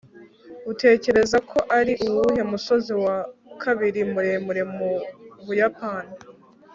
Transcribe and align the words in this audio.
utekereza 0.71 1.37
ko 1.49 1.57
ari 1.79 1.93
uwuhe 2.05 2.41
musozi 2.51 2.93
wa 3.03 3.17
kabiri 3.61 3.99
muremure 4.11 4.63
mu 4.75 4.89
buyapani 5.45 6.13